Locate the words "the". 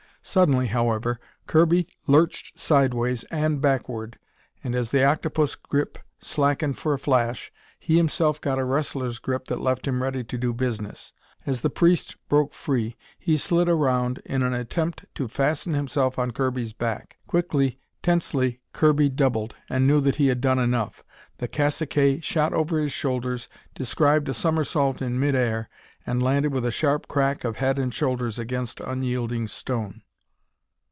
4.91-5.03, 11.61-11.71, 21.39-21.47